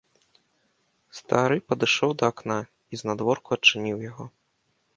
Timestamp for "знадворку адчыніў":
3.05-3.97